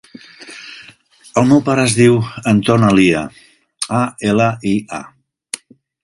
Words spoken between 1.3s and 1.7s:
El meu